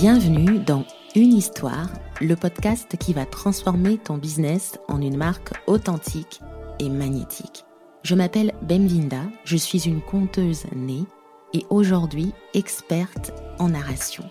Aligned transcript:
Bienvenue 0.00 0.60
dans 0.60 0.86
Une 1.14 1.34
histoire, 1.34 1.90
le 2.22 2.34
podcast 2.34 2.96
qui 2.96 3.12
va 3.12 3.26
transformer 3.26 3.98
ton 3.98 4.16
business 4.16 4.78
en 4.88 5.02
une 5.02 5.18
marque 5.18 5.52
authentique 5.66 6.40
et 6.78 6.88
magnétique. 6.88 7.66
Je 8.02 8.14
m'appelle 8.14 8.54
Bemvinda, 8.62 9.24
je 9.44 9.58
suis 9.58 9.86
une 9.86 10.00
conteuse 10.00 10.64
née 10.74 11.04
et 11.52 11.66
aujourd'hui 11.68 12.32
experte 12.54 13.32
en 13.58 13.68
narration. 13.68 14.24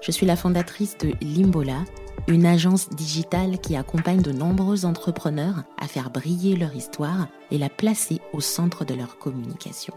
Je 0.00 0.12
suis 0.12 0.24
la 0.24 0.36
fondatrice 0.36 0.96
de 0.98 1.12
Limbola, 1.20 1.84
une 2.26 2.46
agence 2.46 2.88
digitale 2.88 3.58
qui 3.58 3.76
accompagne 3.76 4.22
de 4.22 4.32
nombreux 4.32 4.86
entrepreneurs 4.86 5.64
à 5.78 5.86
faire 5.86 6.10
briller 6.10 6.56
leur 6.56 6.74
histoire 6.74 7.28
et 7.50 7.58
la 7.58 7.68
placer 7.68 8.20
au 8.32 8.40
centre 8.40 8.84
de 8.84 8.94
leur 8.94 9.18
communication. 9.18 9.94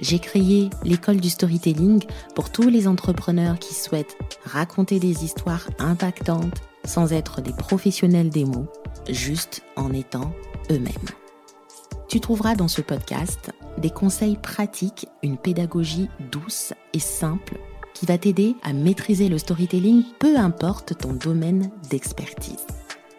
J'ai 0.00 0.18
créé 0.18 0.70
l'école 0.82 1.20
du 1.20 1.30
storytelling 1.30 2.02
pour 2.34 2.50
tous 2.50 2.68
les 2.68 2.88
entrepreneurs 2.88 3.58
qui 3.58 3.74
souhaitent 3.74 4.16
raconter 4.44 4.98
des 4.98 5.24
histoires 5.24 5.68
impactantes 5.78 6.62
sans 6.84 7.12
être 7.12 7.42
des 7.42 7.52
professionnels 7.52 8.30
des 8.30 8.46
mots, 8.46 8.66
juste 9.08 9.62
en 9.76 9.92
étant 9.92 10.32
eux-mêmes. 10.70 10.94
Tu 12.08 12.18
trouveras 12.18 12.56
dans 12.56 12.68
ce 12.68 12.80
podcast 12.80 13.52
des 13.78 13.90
conseils 13.90 14.36
pratiques, 14.36 15.06
une 15.22 15.36
pédagogie 15.36 16.08
douce 16.32 16.72
et 16.94 16.98
simple 16.98 17.60
qui 17.94 18.06
va 18.06 18.18
t'aider 18.18 18.56
à 18.62 18.72
maîtriser 18.72 19.28
le 19.28 19.38
storytelling, 19.38 20.04
peu 20.18 20.36
importe 20.36 20.96
ton 20.98 21.12
domaine 21.12 21.70
d'expertise. 21.90 22.66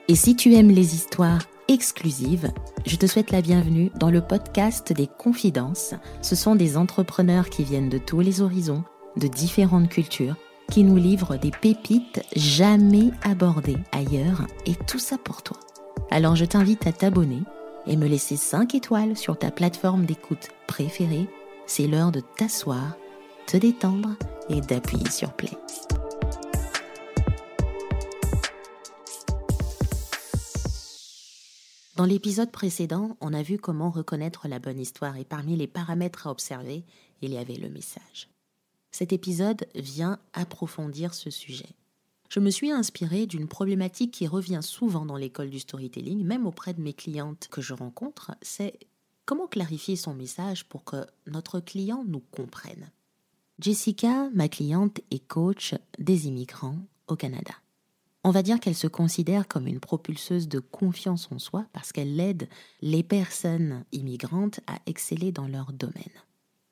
Et 0.08 0.16
si 0.16 0.36
tu 0.36 0.54
aimes 0.56 0.72
les 0.72 0.96
histoires 0.96 1.42
exclusives, 1.68 2.52
je 2.86 2.96
te 2.98 3.06
souhaite 3.06 3.32
la 3.32 3.42
bienvenue 3.42 3.92
dans 3.96 4.10
le 4.10 4.22
podcast 4.22 4.92
des 4.92 5.08
confidences. 5.08 5.94
Ce 6.22 6.36
sont 6.36 6.56
des 6.56 6.76
entrepreneurs 6.76 7.50
qui 7.50 7.64
viennent 7.64 7.90
de 7.90 7.98
tous 7.98 8.20
les 8.20 8.42
horizons, 8.42 8.84
de 9.18 9.28
différentes 9.28 9.90
cultures, 9.90 10.36
qui 10.70 10.84
nous 10.84 10.98
livrent 10.98 11.38
des 11.38 11.52
pépites 11.52 12.24
jamais 12.36 13.12
abordées 13.24 13.78
ailleurs, 13.92 14.48
et 14.66 14.76
tout 14.76 15.00
ça 15.00 15.18
pour 15.18 15.44
toi. 15.44 15.58
Alors 16.10 16.36
je 16.36 16.46
t'invite 16.46 16.88
à 16.88 16.92
t'abonner 16.92 17.44
et 17.88 17.98
me 17.98 18.08
laisser 18.08 18.38
5 18.38 18.76
étoiles 18.76 19.16
sur 19.16 19.38
ta 19.38 19.52
plateforme 19.52 20.06
d'écoute 20.06 20.50
préférée. 20.68 21.28
C'est 21.66 21.88
l'heure 21.88 22.12
de 22.12 22.22
t'asseoir, 22.22 22.98
te 23.48 23.58
détendre 23.58 24.10
d'appuyer 24.60 25.10
sur 25.10 25.32
play. 25.32 25.58
Dans 31.96 32.06
l'épisode 32.06 32.52
précédent, 32.52 33.16
on 33.22 33.34
a 33.34 33.44
vu 33.44 33.60
comment 33.60 33.92
reconnaître 33.92 34.48
la 34.48 34.60
bonne 34.60 34.80
histoire 34.80 35.18
et 35.18 35.24
parmi 35.24 35.56
les 35.56 35.68
paramètres 35.68 36.26
à 36.26 36.32
observer, 36.32 36.84
il 37.22 37.32
y 37.32 37.38
avait 37.38 37.56
le 37.56 37.70
message. 37.70 38.28
Cet 38.92 39.14
épisode 39.14 39.68
vient 39.76 40.20
approfondir 40.34 41.14
ce 41.14 41.30
sujet. 41.30 41.70
Je 42.30 42.40
me 42.40 42.50
suis 42.50 42.72
inspirée 42.72 43.28
d'une 43.28 43.48
problématique 43.48 44.12
qui 44.12 44.26
revient 44.26 44.62
souvent 44.64 45.06
dans 45.06 45.18
l'école 45.18 45.50
du 45.50 45.60
storytelling, 45.60 46.26
même 46.26 46.48
auprès 46.48 46.74
de 46.74 46.82
mes 46.82 46.94
clientes 46.94 47.48
que 47.52 47.62
je 47.62 47.74
rencontre, 47.74 48.32
c'est 48.42 48.80
comment 49.26 49.48
clarifier 49.48 49.96
son 49.96 50.14
message 50.14 50.66
pour 50.66 50.84
que 50.84 51.06
notre 51.28 51.60
client 51.60 52.04
nous 52.08 52.24
comprenne. 52.32 52.90
Jessica, 53.62 54.28
ma 54.34 54.50
cliente, 54.50 55.02
est 55.12 55.28
coach 55.28 55.76
des 56.00 56.28
immigrants 56.28 56.80
au 57.08 57.16
Canada. 57.16 57.54
On 58.24 58.32
va 58.32 58.42
dire 58.42 58.60
qu'elle 58.60 58.76
se 58.76 58.88
considère 58.88 59.48
comme 59.48 59.68
une 59.68 59.80
propulseuse 59.80 60.48
de 60.48 60.58
confiance 60.58 61.30
en 61.32 61.38
soi 61.38 61.68
parce 61.72 61.92
qu'elle 61.92 62.20
aide 62.20 62.50
les 62.82 63.04
personnes 63.04 63.86
immigrantes 63.92 64.62
à 64.66 64.80
exceller 64.88 65.32
dans 65.32 65.48
leur 65.48 65.74
domaine. 65.74 65.94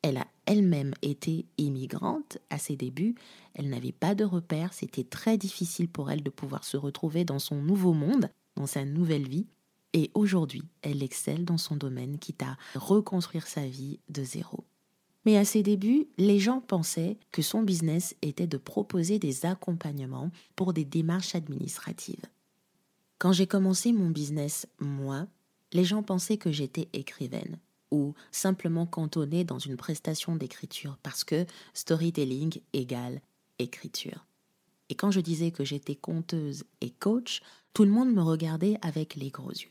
Elle 0.02 0.16
a 0.16 0.26
elle-même 0.46 0.94
été 1.02 1.46
immigrante 1.58 2.38
à 2.50 2.58
ses 2.58 2.74
débuts, 2.74 3.14
elle 3.54 3.68
n'avait 3.68 3.92
pas 3.92 4.16
de 4.16 4.24
repères, 4.24 4.72
c'était 4.72 5.04
très 5.04 5.38
difficile 5.38 5.88
pour 5.88 6.10
elle 6.10 6.24
de 6.24 6.30
pouvoir 6.30 6.64
se 6.64 6.76
retrouver 6.76 7.24
dans 7.24 7.38
son 7.38 7.62
nouveau 7.62 7.92
monde, 7.92 8.30
dans 8.56 8.66
sa 8.66 8.84
nouvelle 8.84 9.28
vie, 9.28 9.46
et 9.92 10.10
aujourd'hui 10.14 10.64
elle 10.82 11.04
excelle 11.04 11.44
dans 11.44 11.58
son 11.58 11.76
domaine, 11.76 12.18
quitte 12.18 12.42
à 12.42 12.56
reconstruire 12.74 13.46
sa 13.46 13.64
vie 13.64 14.00
de 14.08 14.24
zéro. 14.24 14.64
Mais 15.24 15.36
à 15.36 15.44
ses 15.44 15.62
débuts, 15.62 16.08
les 16.16 16.38
gens 16.38 16.60
pensaient 16.60 17.18
que 17.30 17.42
son 17.42 17.62
business 17.62 18.14
était 18.22 18.46
de 18.46 18.56
proposer 18.56 19.18
des 19.18 19.44
accompagnements 19.44 20.30
pour 20.56 20.72
des 20.72 20.84
démarches 20.84 21.34
administratives. 21.34 22.24
Quand 23.18 23.32
j'ai 23.32 23.46
commencé 23.46 23.92
mon 23.92 24.08
business, 24.08 24.66
moi, 24.78 25.26
les 25.72 25.84
gens 25.84 26.02
pensaient 26.02 26.38
que 26.38 26.50
j'étais 26.50 26.88
écrivaine 26.94 27.58
ou 27.90 28.14
simplement 28.30 28.86
cantonnée 28.86 29.44
dans 29.44 29.58
une 29.58 29.76
prestation 29.76 30.36
d'écriture 30.36 30.96
parce 31.02 31.24
que 31.24 31.44
storytelling 31.74 32.60
égale 32.72 33.20
écriture. 33.58 34.26
Et 34.88 34.94
quand 34.94 35.10
je 35.10 35.20
disais 35.20 35.50
que 35.50 35.64
j'étais 35.64 35.96
conteuse 35.96 36.64
et 36.80 36.90
coach, 36.90 37.42
tout 37.74 37.84
le 37.84 37.90
monde 37.90 38.12
me 38.12 38.22
regardait 38.22 38.78
avec 38.82 39.16
les 39.16 39.30
gros 39.30 39.50
yeux. 39.50 39.70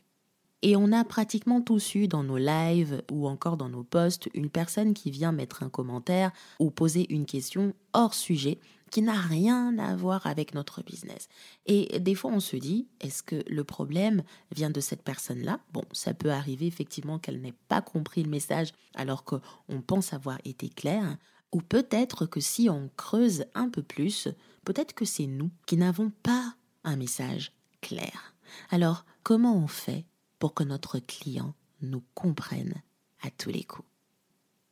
Et 0.62 0.76
on 0.76 0.92
a 0.92 1.06
pratiquement 1.06 1.62
tous 1.62 1.96
eu 1.96 2.08
dans 2.08 2.24
nos 2.24 2.38
lives 2.38 3.02
ou 3.12 3.28
encore 3.28 3.56
dans 3.56 3.70
nos 3.70 3.84
posts 3.84 4.30
une 4.34 4.50
personne 4.50 4.94
qui 4.94 5.10
vient 5.10 5.32
mettre 5.32 5.64
un 5.64 5.70
commentaire 5.70 6.32
ou 6.60 6.70
poser 6.70 7.12
une 7.14 7.26
question 7.26 7.74
hors 7.94 8.14
sujet 8.14 8.60
qui 8.92 9.02
n'a 9.02 9.20
rien 9.20 9.78
à 9.78 9.96
voir 9.96 10.26
avec 10.26 10.54
notre 10.54 10.84
business. 10.84 11.30
Et 11.66 12.00
des 12.00 12.16
fois, 12.16 12.32
on 12.32 12.40
se 12.40 12.56
dit, 12.56 12.88
est-ce 13.00 13.24
que 13.24 13.44
le 13.48 13.64
problème 13.64 14.24
vient 14.52 14.72
de 14.72 14.80
cette 14.80 15.04
personne-là? 15.04 15.60
Bon, 15.74 15.84
ça 15.92 16.14
peut 16.14 16.32
arriver 16.32 16.66
effectivement 16.66 17.20
qu'elle 17.20 17.40
n'ait 17.40 17.54
pas 17.68 17.82
compris 17.82 18.24
le 18.24 18.30
message 18.30 18.74
alors 18.96 19.24
qu'on 19.24 19.82
pense 19.86 20.14
avoir 20.14 20.40
été 20.44 20.70
clair. 20.70 21.18
Ou 21.52 21.62
peut-être 21.62 22.26
que 22.26 22.40
si 22.40 22.70
on 22.70 22.90
creuse 22.98 23.46
un 23.54 23.70
peu 23.70 23.82
plus, 23.82 24.28
peut-être 24.66 24.94
que 24.94 25.06
c'est 25.06 25.28
nous 25.28 25.52
qui 25.66 25.78
n'avons 25.78 26.12
pas 26.24 26.56
un 26.84 26.96
message 26.96 27.54
clair. 27.82 28.34
Alors, 28.72 29.06
comment 29.24 29.56
on 29.56 29.68
fait 29.68 30.06
pour 30.40 30.54
que 30.54 30.64
notre 30.64 31.00
client 31.00 31.54
nous 31.82 32.04
comprenne 32.16 32.82
à 33.22 33.30
tous 33.30 33.50
les 33.50 33.64
coups. 33.64 33.88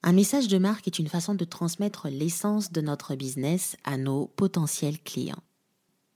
Un 0.03 0.13
message 0.13 0.47
de 0.47 0.57
marque 0.57 0.87
est 0.87 0.99
une 0.99 1.09
façon 1.09 1.35
de 1.35 1.45
transmettre 1.45 2.07
l'essence 2.07 2.71
de 2.71 2.81
notre 2.81 3.15
business 3.15 3.75
à 3.83 3.97
nos 3.97 4.27
potentiels 4.27 5.01
clients. 5.01 5.43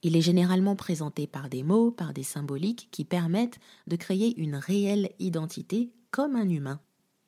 Il 0.02 0.16
est 0.16 0.22
généralement 0.22 0.76
présenté 0.76 1.26
par 1.26 1.48
des 1.48 1.62
mots, 1.62 1.90
par 1.90 2.12
des 2.12 2.22
symboliques 2.22 2.88
qui 2.90 3.04
permettent 3.04 3.60
de 3.86 3.96
créer 3.96 4.38
une 4.40 4.56
réelle 4.56 5.10
identité 5.18 5.92
comme 6.10 6.36
un 6.36 6.48
humain. 6.48 6.80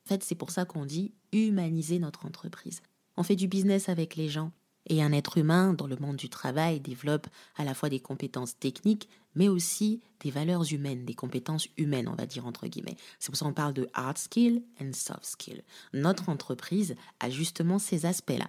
En 0.05 0.09
fait, 0.09 0.25
c'est 0.25 0.35
pour 0.35 0.51
ça 0.51 0.65
qu'on 0.65 0.85
dit 0.85 1.13
humaniser 1.33 1.99
notre 1.99 2.27
entreprise. 2.27 2.83
On 3.17 3.23
fait 3.23 3.37
du 3.37 3.49
business 3.49 3.89
avec 3.89 4.17
les 4.17 4.29
gens, 4.29 4.53
et 4.87 5.03
un 5.03 5.13
être 5.13 5.39
humain 5.39 5.73
dans 5.73 5.87
le 5.87 5.97
monde 5.97 6.17
du 6.17 6.29
travail 6.29 6.81
développe 6.81 7.27
à 7.57 7.65
la 7.65 7.75
fois 7.75 7.89
des 7.89 8.01
compétences 8.01 8.59
techniques, 8.59 9.09
mais 9.35 9.49
aussi 9.49 10.01
des 10.21 10.31
valeurs 10.31 10.73
humaines, 10.73 11.05
des 11.05 11.15
compétences 11.15 11.69
humaines, 11.77 12.09
on 12.09 12.15
va 12.15 12.27
dire 12.27 12.47
entre 12.47 12.67
guillemets. 12.67 12.97
C'est 13.19 13.31
pour 13.31 13.37
ça 13.37 13.47
qu'on 13.47 13.53
parle 13.53 13.75
de 13.75 13.89
hard 13.95 14.19
skill 14.19 14.63
and 14.81 14.93
soft 14.93 15.25
skill. 15.25 15.63
Notre 15.93 16.29
entreprise 16.29 16.95
a 17.21 17.31
justement 17.31 17.79
ces 17.79 18.07
aspects-là. 18.07 18.49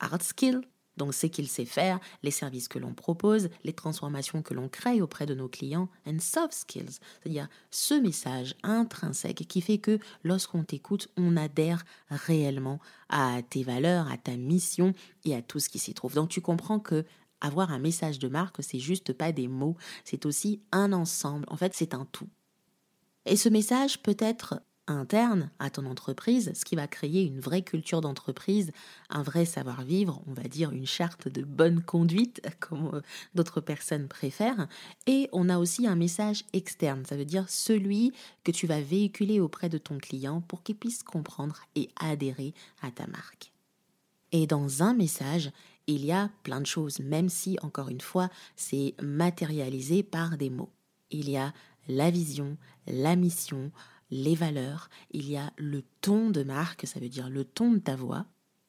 Hard 0.00 0.22
skill, 0.22 0.62
donc 0.96 1.14
ce 1.14 1.26
qu'il 1.26 1.48
sait 1.48 1.64
faire, 1.64 1.98
les 2.22 2.30
services 2.30 2.68
que 2.68 2.78
l'on 2.78 2.94
propose, 2.94 3.48
les 3.64 3.72
transformations 3.72 4.42
que 4.42 4.54
l'on 4.54 4.68
crée 4.68 5.00
auprès 5.00 5.26
de 5.26 5.34
nos 5.34 5.48
clients, 5.48 5.88
and 6.06 6.18
soft 6.20 6.52
skills, 6.52 6.98
c'est-à-dire 7.22 7.48
ce 7.70 7.94
message 7.94 8.54
intrinsèque 8.62 9.46
qui 9.48 9.60
fait 9.60 9.78
que 9.78 9.98
lorsqu'on 10.22 10.64
t'écoute, 10.64 11.08
on 11.16 11.36
adhère 11.36 11.84
réellement 12.10 12.80
à 13.08 13.40
tes 13.42 13.62
valeurs, 13.62 14.10
à 14.10 14.18
ta 14.18 14.36
mission 14.36 14.92
et 15.24 15.34
à 15.34 15.42
tout 15.42 15.60
ce 15.60 15.68
qui 15.68 15.78
s'y 15.78 15.94
trouve. 15.94 16.14
Donc 16.14 16.28
tu 16.28 16.40
comprends 16.40 16.80
que 16.80 17.04
avoir 17.40 17.72
un 17.72 17.78
message 17.78 18.18
de 18.18 18.28
marque, 18.28 18.62
c'est 18.62 18.78
juste 18.78 19.12
pas 19.12 19.32
des 19.32 19.48
mots, 19.48 19.76
c'est 20.04 20.26
aussi 20.26 20.62
un 20.70 20.92
ensemble. 20.92 21.44
En 21.48 21.56
fait, 21.56 21.74
c'est 21.74 21.92
un 21.92 22.06
tout. 22.12 22.28
Et 23.26 23.36
ce 23.36 23.48
message 23.48 24.00
peut 24.02 24.16
être 24.18 24.62
interne 24.86 25.50
à 25.58 25.70
ton 25.70 25.86
entreprise, 25.86 26.52
ce 26.54 26.64
qui 26.64 26.76
va 26.76 26.86
créer 26.86 27.24
une 27.24 27.40
vraie 27.40 27.62
culture 27.62 28.00
d'entreprise, 28.00 28.72
un 29.10 29.22
vrai 29.22 29.44
savoir-vivre, 29.44 30.22
on 30.26 30.32
va 30.32 30.44
dire 30.44 30.72
une 30.72 30.86
charte 30.86 31.28
de 31.28 31.42
bonne 31.42 31.82
conduite, 31.82 32.42
comme 32.60 32.90
euh, 32.94 33.00
d'autres 33.34 33.60
personnes 33.60 34.08
préfèrent. 34.08 34.66
Et 35.06 35.28
on 35.32 35.48
a 35.48 35.58
aussi 35.58 35.86
un 35.86 35.96
message 35.96 36.44
externe, 36.52 37.04
ça 37.04 37.16
veut 37.16 37.24
dire 37.24 37.48
celui 37.48 38.12
que 38.44 38.52
tu 38.52 38.66
vas 38.66 38.80
véhiculer 38.80 39.40
auprès 39.40 39.68
de 39.68 39.78
ton 39.78 39.98
client 39.98 40.40
pour 40.40 40.62
qu'il 40.62 40.76
puisse 40.76 41.02
comprendre 41.02 41.60
et 41.76 41.88
adhérer 41.96 42.54
à 42.82 42.90
ta 42.90 43.06
marque. 43.06 43.52
Et 44.32 44.46
dans 44.46 44.82
un 44.82 44.94
message, 44.94 45.50
il 45.86 46.04
y 46.04 46.12
a 46.12 46.30
plein 46.42 46.60
de 46.60 46.66
choses, 46.66 47.00
même 47.00 47.28
si, 47.28 47.58
encore 47.62 47.88
une 47.88 48.00
fois, 48.00 48.30
c'est 48.56 48.94
matérialisé 49.02 50.02
par 50.02 50.36
des 50.36 50.50
mots. 50.50 50.70
Il 51.10 51.28
y 51.28 51.36
a 51.36 51.52
la 51.88 52.10
vision, 52.10 52.56
la 52.86 53.16
mission, 53.16 53.70
les 54.12 54.34
valeurs, 54.34 54.90
il 55.10 55.28
y 55.28 55.38
a 55.38 55.54
le 55.56 55.82
ton 56.02 56.28
de 56.28 56.42
marque, 56.42 56.86
ça 56.86 57.00
veut 57.00 57.08
dire 57.08 57.30
le 57.30 57.46
ton 57.46 57.72
de 57.72 57.78
ta 57.78 57.96
voix. 57.96 58.26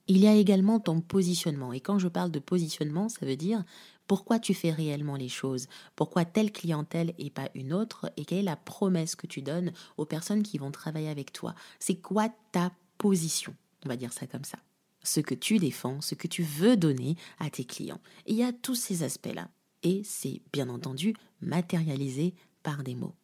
Il 0.08 0.18
y 0.18 0.28
a 0.28 0.34
également 0.34 0.80
ton 0.80 1.02
positionnement. 1.02 1.74
Et 1.74 1.82
quand 1.82 2.00
je 2.00 2.08
parle 2.08 2.32
de 2.32 2.40
positionnement, 2.40 3.10
ça 3.10 3.26
veut 3.26 3.36
dire 3.36 3.66
pourquoi 4.08 4.40
tu 4.40 4.54
fais 4.54 4.72
réellement 4.72 5.18
les 5.18 5.28
choses, 5.28 5.68
pourquoi 5.98 6.24
telle 6.24 6.54
clientèle 6.54 7.14
et 7.18 7.30
pas 7.30 7.50
une 7.56 7.74
autre, 7.74 8.10
et 8.16 8.24
quelle 8.24 8.40
est 8.40 8.44
la 8.44 8.56
promesse 8.56 9.16
que 9.16 9.28
tu 9.28 9.42
donnes 9.42 9.74
aux 9.98 10.06
personnes 10.06 10.44
qui 10.44 10.58
vont 10.58 10.72
travailler 10.72 11.10
avec 11.10 11.34
toi. 11.34 11.56
C'est 11.78 12.00
quoi 12.00 12.30
ta 12.54 12.72
position, 12.98 13.54
on 13.86 13.90
va 13.90 13.98
dire 13.98 14.14
ça 14.14 14.28
comme 14.28 14.46
ça. 14.46 14.60
Ce 15.04 15.20
que 15.20 15.36
tu 15.36 15.58
défends, 15.60 16.00
ce 16.00 16.16
que 16.16 16.28
tu 16.28 16.44
veux 16.44 16.78
donner 16.78 17.18
à 17.40 17.50
tes 17.50 17.66
clients. 17.66 18.00
Et 18.26 18.32
il 18.32 18.38
y 18.38 18.44
a 18.44 18.54
tous 18.54 18.76
ces 18.76 19.04
aspects-là. 19.04 19.50
Et 19.84 20.04
c'est 20.06 20.42
bien 20.54 20.70
entendu 20.70 21.14
matérialisé 21.42 22.34
par 22.62 22.84
des 22.84 22.96
mots. 22.96 23.16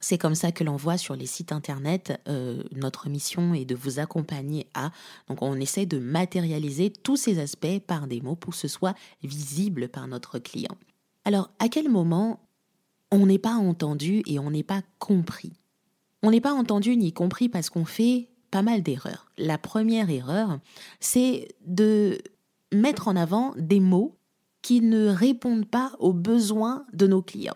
C'est 0.00 0.18
comme 0.18 0.34
ça 0.34 0.52
que 0.52 0.62
l'on 0.62 0.76
voit 0.76 0.98
sur 0.98 1.16
les 1.16 1.26
sites 1.26 1.52
internet. 1.52 2.20
Euh, 2.28 2.62
notre 2.72 3.08
mission 3.08 3.54
est 3.54 3.64
de 3.64 3.74
vous 3.74 3.98
accompagner 3.98 4.68
à. 4.74 4.90
Donc, 5.28 5.42
on 5.42 5.54
essaie 5.54 5.86
de 5.86 5.98
matérialiser 5.98 6.90
tous 6.90 7.16
ces 7.16 7.38
aspects 7.38 7.80
par 7.86 8.06
des 8.06 8.20
mots 8.20 8.36
pour 8.36 8.52
que 8.52 8.58
ce 8.58 8.68
soit 8.68 8.94
visible 9.22 9.88
par 9.88 10.06
notre 10.06 10.38
client. 10.38 10.76
Alors, 11.24 11.50
à 11.58 11.68
quel 11.68 11.88
moment 11.88 12.40
on 13.10 13.26
n'est 13.26 13.38
pas 13.38 13.54
entendu 13.54 14.22
et 14.26 14.38
on 14.38 14.50
n'est 14.50 14.62
pas 14.62 14.82
compris? 14.98 15.52
On 16.22 16.30
n'est 16.30 16.40
pas 16.40 16.52
entendu 16.52 16.96
ni 16.96 17.12
compris 17.12 17.48
parce 17.48 17.70
qu'on 17.70 17.84
fait 17.84 18.28
pas 18.50 18.62
mal 18.62 18.82
d'erreurs. 18.82 19.30
La 19.38 19.58
première 19.58 20.10
erreur, 20.10 20.58
c'est 21.00 21.48
de 21.64 22.18
mettre 22.72 23.08
en 23.08 23.16
avant 23.16 23.54
des 23.56 23.80
mots 23.80 24.18
qui 24.62 24.80
ne 24.80 25.08
répondent 25.08 25.66
pas 25.66 25.92
aux 25.98 26.12
besoins 26.12 26.84
de 26.92 27.06
nos 27.06 27.22
clients. 27.22 27.54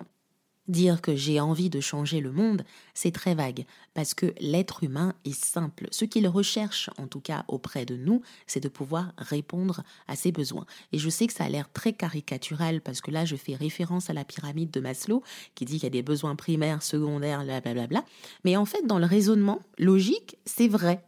Dire 0.71 1.03
que 1.03 1.17
j'ai 1.17 1.41
envie 1.41 1.69
de 1.69 1.81
changer 1.81 2.21
le 2.21 2.31
monde, 2.31 2.63
c'est 2.95 3.11
très 3.11 3.35
vague, 3.35 3.65
parce 3.93 4.15
que 4.15 4.33
l'être 4.39 4.85
humain 4.85 5.15
est 5.25 5.35
simple. 5.35 5.89
Ce 5.91 6.05
qu'il 6.05 6.29
recherche, 6.29 6.91
en 6.97 7.09
tout 7.09 7.19
cas 7.19 7.45
auprès 7.49 7.85
de 7.85 7.97
nous, 7.97 8.23
c'est 8.47 8.61
de 8.61 8.69
pouvoir 8.69 9.13
répondre 9.19 9.83
à 10.07 10.15
ses 10.15 10.31
besoins. 10.31 10.67
Et 10.93 10.99
je 10.99 11.11
sais 11.11 11.27
que 11.27 11.33
ça 11.33 11.43
a 11.43 11.49
l'air 11.49 11.73
très 11.73 11.93
caricatural, 11.93 12.83
parce 12.83 13.01
que 13.01 13.11
là, 13.11 13.25
je 13.25 13.35
fais 13.35 13.57
référence 13.57 14.11
à 14.11 14.13
la 14.13 14.25
pyramide 14.25 14.71
de 14.71 14.79
Maslow, 14.79 15.25
qui 15.57 15.65
dit 15.65 15.75
qu'il 15.75 15.83
y 15.83 15.87
a 15.87 15.91
des 15.91 16.05
besoins 16.05 16.37
primaires, 16.37 16.85
secondaires, 16.85 17.43
blablabla. 17.43 18.05
Mais 18.45 18.57
en 18.57 18.65
fait, 18.65 18.87
dans 18.87 19.01
le 19.01 19.07
raisonnement 19.07 19.59
logique, 19.77 20.37
c'est 20.45 20.69
vrai. 20.69 21.03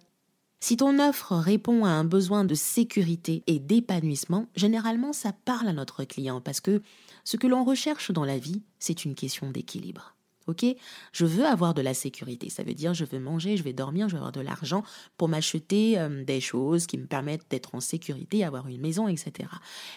Si 0.63 0.77
ton 0.77 1.01
offre 1.01 1.35
répond 1.35 1.85
à 1.85 1.89
un 1.89 2.05
besoin 2.05 2.45
de 2.45 2.55
sécurité 2.55 3.43
et 3.49 3.59
d'épanouissement, 3.59 4.47
généralement 4.55 5.13
ça 5.13 5.33
parle 5.33 5.67
à 5.67 5.73
notre 5.73 6.05
client 6.05 6.41
parce 6.41 6.61
que 6.61 6.83
ce 7.25 7.37
que 7.37 7.49
l'on 7.49 7.65
recherche 7.65 8.13
dans 8.13 8.25
la 8.25 8.39
vie, 8.39 8.63
c'est 8.79 9.05
une 9.05 9.17
question 9.17 9.51
d'équilibre. 9.51 10.15
Ok? 10.47 10.65
Je 11.13 11.25
veux 11.25 11.47
avoir 11.47 11.75
de 11.75 11.83
la 11.83 11.95
sécurité. 11.95 12.51
Ça 12.51 12.63
veut 12.63 12.75
dire 12.75 12.95
je 12.95 13.05
veux 13.05 13.21
manger, 13.21 13.57
je 13.57 13.63
vais 13.63 13.73
dormir, 13.73 14.09
je 14.09 14.13
vais 14.15 14.19
avoir 14.19 14.33
de 14.33 14.41
l'argent 14.41 14.83
pour 15.17 15.29
m'acheter 15.29 15.99
euh, 15.99 16.25
des 16.25 16.41
choses 16.41 16.87
qui 16.87 16.99
me 16.99 17.07
permettent 17.07 17.47
d'être 17.51 17.75
en 17.75 17.81
sécurité, 17.81 18.45
avoir 18.45 18.69
une 18.69 18.81
maison, 18.81 19.09
etc. 19.09 19.49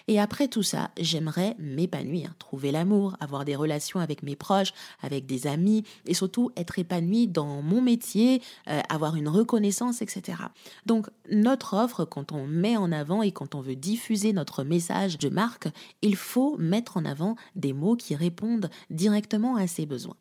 Et 0.08 0.20
après 0.20 0.48
tout 0.48 0.64
ça, 0.64 0.92
j'aimerais 1.00 1.56
m'épanouir, 1.60 2.36
trouver 2.38 2.72
l'amour, 2.72 3.16
avoir 3.20 3.46
des 3.46 3.56
relations 3.56 4.00
avec 4.00 4.24
mes 4.24 4.36
proches, 4.36 4.74
avec 5.02 5.26
des 5.26 5.48
amis, 5.48 5.84
et 6.06 6.14
surtout 6.14 6.52
être 6.56 6.80
épanoui 6.80 7.28
dans 7.28 7.62
mon 7.62 7.82
métier, 7.82 8.42
euh, 8.68 8.82
avoir 8.90 9.16
une 9.16 9.28
reconnaissance, 9.28 10.02
etc. 10.02 10.38
Donc 10.86 11.08
notre 11.32 11.76
offre, 11.76 12.06
quand 12.06 12.32
on 12.32 12.48
met 12.48 12.78
en 12.78 12.92
avant 12.92 13.22
et 13.22 13.32
quand 13.32 13.56
on 13.56 13.62
veut 13.62 13.76
diffuser 13.76 14.34
notre 14.34 14.64
message 14.64 15.18
de 15.18 15.30
marque, 15.30 15.68
il 16.02 16.16
faut 16.16 16.58
mettre 16.58 16.98
en 16.98 17.06
avant 17.06 17.36
des 17.56 17.74
mots 17.74 17.96
qui 17.96 18.16
répondent 18.16 18.70
directement 18.90 19.56
à 19.56 19.68
ces 19.68 19.86
besoins. 19.86 20.18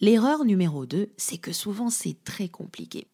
L'erreur 0.00 0.44
numéro 0.44 0.86
2, 0.86 1.10
c'est 1.16 1.38
que 1.38 1.52
souvent 1.52 1.90
c'est 1.90 2.22
très 2.22 2.48
compliqué. 2.48 3.08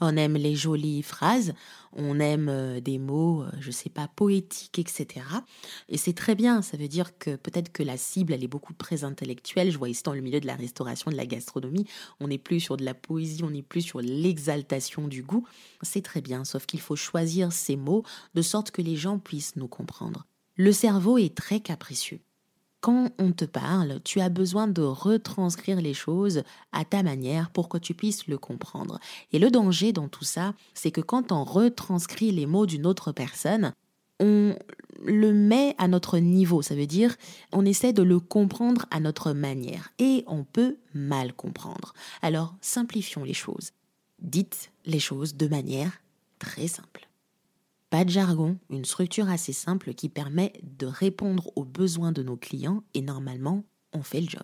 On 0.00 0.16
aime 0.16 0.34
les 0.34 0.56
jolies 0.56 1.04
phrases, 1.04 1.54
on 1.92 2.18
aime 2.18 2.48
euh, 2.48 2.80
des 2.80 2.98
mots, 2.98 3.44
euh, 3.44 3.50
je 3.60 3.70
sais 3.70 3.88
pas, 3.88 4.08
poétiques, 4.08 4.80
etc. 4.80 5.24
Et 5.88 5.96
c'est 5.96 6.12
très 6.12 6.34
bien, 6.34 6.62
ça 6.62 6.76
veut 6.76 6.88
dire 6.88 7.16
que 7.16 7.36
peut-être 7.36 7.70
que 7.70 7.84
la 7.84 7.96
cible, 7.96 8.32
elle 8.32 8.42
est 8.42 8.48
beaucoup 8.48 8.72
très 8.72 9.04
intellectuelle. 9.04 9.70
Je 9.70 9.78
vois 9.78 9.88
ici 9.88 10.02
dans 10.02 10.12
le 10.12 10.20
milieu 10.20 10.40
de 10.40 10.46
la 10.48 10.56
restauration, 10.56 11.12
de 11.12 11.16
la 11.16 11.26
gastronomie, 11.26 11.86
on 12.18 12.26
n'est 12.26 12.38
plus 12.38 12.58
sur 12.58 12.76
de 12.76 12.84
la 12.84 12.94
poésie, 12.94 13.44
on 13.44 13.50
n'est 13.50 13.62
plus 13.62 13.82
sur 13.82 14.00
l'exaltation 14.00 15.06
du 15.06 15.22
goût. 15.22 15.46
C'est 15.82 16.02
très 16.02 16.20
bien, 16.20 16.44
sauf 16.44 16.66
qu'il 16.66 16.80
faut 16.80 16.96
choisir 16.96 17.52
ces 17.52 17.76
mots 17.76 18.02
de 18.34 18.42
sorte 18.42 18.72
que 18.72 18.82
les 18.82 18.96
gens 18.96 19.20
puissent 19.20 19.54
nous 19.54 19.68
comprendre. 19.68 20.26
Le 20.56 20.72
cerveau 20.72 21.16
est 21.18 21.36
très 21.36 21.60
capricieux 21.60 22.18
quand 22.84 23.08
on 23.18 23.32
te 23.32 23.46
parle, 23.46 24.02
tu 24.04 24.20
as 24.20 24.28
besoin 24.28 24.68
de 24.68 24.82
retranscrire 24.82 25.80
les 25.80 25.94
choses 25.94 26.42
à 26.70 26.84
ta 26.84 27.02
manière 27.02 27.48
pour 27.48 27.70
que 27.70 27.78
tu 27.78 27.94
puisses 27.94 28.26
le 28.26 28.36
comprendre. 28.36 29.00
Et 29.32 29.38
le 29.38 29.50
danger 29.50 29.94
dans 29.94 30.08
tout 30.08 30.22
ça, 30.24 30.52
c'est 30.74 30.90
que 30.90 31.00
quand 31.00 31.32
on 31.32 31.44
retranscrit 31.44 32.30
les 32.30 32.44
mots 32.44 32.66
d'une 32.66 32.84
autre 32.84 33.10
personne, 33.10 33.72
on 34.20 34.54
le 35.02 35.32
met 35.32 35.74
à 35.78 35.88
notre 35.88 36.18
niveau, 36.18 36.60
ça 36.60 36.74
veut 36.74 36.86
dire 36.86 37.16
on 37.52 37.64
essaie 37.64 37.94
de 37.94 38.02
le 38.02 38.20
comprendre 38.20 38.84
à 38.90 39.00
notre 39.00 39.32
manière 39.32 39.90
et 39.98 40.22
on 40.26 40.44
peut 40.44 40.76
mal 40.92 41.32
comprendre. 41.32 41.94
Alors 42.20 42.54
simplifions 42.60 43.24
les 43.24 43.32
choses. 43.32 43.70
Dites 44.20 44.72
les 44.84 45.00
choses 45.00 45.36
de 45.36 45.48
manière 45.48 46.02
très 46.38 46.66
simple. 46.66 47.08
Pas 47.94 48.04
de 48.04 48.10
jargon, 48.10 48.58
une 48.70 48.84
structure 48.84 49.28
assez 49.28 49.52
simple 49.52 49.94
qui 49.94 50.08
permet 50.08 50.52
de 50.64 50.84
répondre 50.84 51.52
aux 51.54 51.64
besoins 51.64 52.10
de 52.10 52.24
nos 52.24 52.36
clients 52.36 52.82
et 52.92 53.02
normalement, 53.02 53.62
on 53.92 54.02
fait 54.02 54.20
le 54.20 54.28
job. 54.28 54.42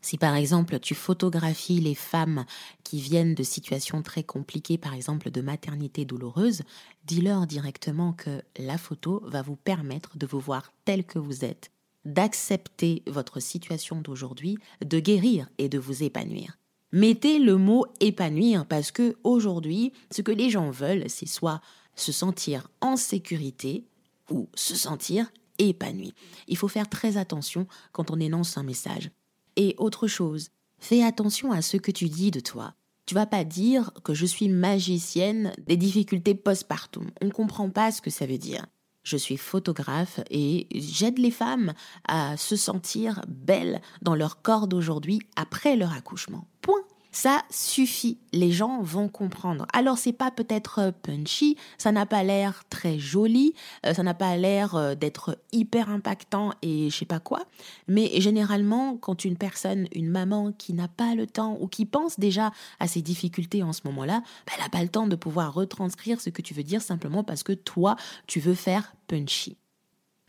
Si 0.00 0.16
par 0.18 0.36
exemple 0.36 0.78
tu 0.78 0.94
photographies 0.94 1.80
les 1.80 1.96
femmes 1.96 2.44
qui 2.84 3.00
viennent 3.00 3.34
de 3.34 3.42
situations 3.42 4.02
très 4.02 4.22
compliquées, 4.22 4.78
par 4.78 4.94
exemple 4.94 5.32
de 5.32 5.40
maternité 5.40 6.04
douloureuse, 6.04 6.62
dis-leur 7.06 7.48
directement 7.48 8.12
que 8.12 8.40
la 8.56 8.78
photo 8.78 9.20
va 9.24 9.42
vous 9.42 9.56
permettre 9.56 10.16
de 10.16 10.28
vous 10.28 10.38
voir 10.38 10.72
tel 10.84 11.04
que 11.04 11.18
vous 11.18 11.44
êtes, 11.44 11.72
d'accepter 12.04 13.02
votre 13.08 13.40
situation 13.40 14.00
d'aujourd'hui, 14.00 14.58
de 14.84 15.00
guérir 15.00 15.48
et 15.58 15.68
de 15.68 15.80
vous 15.80 16.04
épanouir. 16.04 16.56
Mettez 16.92 17.40
le 17.40 17.56
mot 17.56 17.84
épanouir 17.98 18.64
parce 18.64 18.92
que 18.92 19.16
aujourd'hui, 19.24 19.92
ce 20.12 20.22
que 20.22 20.30
les 20.30 20.50
gens 20.50 20.70
veulent, 20.70 21.08
c'est 21.08 21.26
soit 21.26 21.60
se 21.94 22.12
sentir 22.12 22.68
en 22.80 22.96
sécurité 22.96 23.84
ou 24.30 24.48
se 24.54 24.74
sentir 24.74 25.30
épanoui. 25.58 26.14
Il 26.48 26.56
faut 26.56 26.68
faire 26.68 26.88
très 26.88 27.16
attention 27.16 27.66
quand 27.92 28.10
on 28.10 28.20
énonce 28.20 28.56
un 28.56 28.62
message. 28.62 29.10
Et 29.56 29.74
autre 29.78 30.06
chose, 30.06 30.48
fais 30.78 31.02
attention 31.02 31.52
à 31.52 31.62
ce 31.62 31.76
que 31.76 31.90
tu 31.90 32.08
dis 32.08 32.30
de 32.30 32.40
toi. 32.40 32.74
Tu 33.06 33.14
vas 33.14 33.26
pas 33.26 33.44
dire 33.44 33.90
que 34.04 34.14
je 34.14 34.26
suis 34.26 34.48
magicienne 34.48 35.52
des 35.66 35.76
difficultés 35.76 36.34
postpartum. 36.34 37.10
On 37.20 37.26
ne 37.26 37.32
comprend 37.32 37.68
pas 37.68 37.90
ce 37.90 38.00
que 38.00 38.10
ça 38.10 38.26
veut 38.26 38.38
dire. 38.38 38.66
Je 39.02 39.16
suis 39.16 39.36
photographe 39.36 40.20
et 40.30 40.68
j'aide 40.72 41.18
les 41.18 41.30
femmes 41.30 41.72
à 42.06 42.36
se 42.36 42.54
sentir 42.54 43.22
belles 43.28 43.80
dans 44.02 44.14
leur 44.14 44.42
corps 44.42 44.68
d'aujourd'hui 44.68 45.20
après 45.36 45.74
leur 45.74 45.92
accouchement. 45.92 46.46
Point. 46.60 46.84
Ça 47.12 47.42
suffit, 47.50 48.18
les 48.32 48.52
gens 48.52 48.82
vont 48.82 49.08
comprendre. 49.08 49.66
Alors 49.72 49.98
c'est 49.98 50.12
pas 50.12 50.30
peut-être 50.30 50.78
euh, 50.78 50.92
punchy, 50.92 51.56
ça 51.76 51.90
n'a 51.90 52.06
pas 52.06 52.22
l'air 52.22 52.62
très 52.70 53.00
joli, 53.00 53.54
euh, 53.84 53.94
ça 53.94 54.04
n'a 54.04 54.14
pas 54.14 54.36
l'air 54.36 54.76
euh, 54.76 54.94
d'être 54.94 55.36
hyper 55.50 55.90
impactant 55.90 56.52
et 56.62 56.88
je 56.88 56.96
sais 56.96 57.04
pas 57.06 57.18
quoi, 57.18 57.46
mais 57.88 58.20
généralement 58.20 58.96
quand 58.96 59.24
une 59.24 59.36
personne, 59.36 59.88
une 59.92 60.08
maman 60.08 60.52
qui 60.52 60.72
n'a 60.72 60.86
pas 60.86 61.16
le 61.16 61.26
temps 61.26 61.58
ou 61.60 61.66
qui 61.66 61.84
pense 61.84 62.20
déjà 62.20 62.52
à 62.78 62.86
ses 62.86 63.02
difficultés 63.02 63.64
en 63.64 63.72
ce 63.72 63.80
moment-là, 63.86 64.22
bah, 64.46 64.52
elle 64.56 64.62
n'a 64.62 64.68
pas 64.68 64.82
le 64.82 64.88
temps 64.88 65.08
de 65.08 65.16
pouvoir 65.16 65.52
retranscrire 65.52 66.20
ce 66.20 66.30
que 66.30 66.42
tu 66.42 66.54
veux 66.54 66.62
dire 66.62 66.80
simplement 66.80 67.24
parce 67.24 67.42
que 67.42 67.52
toi, 67.52 67.96
tu 68.28 68.38
veux 68.38 68.54
faire 68.54 68.94
punchy. 69.08 69.56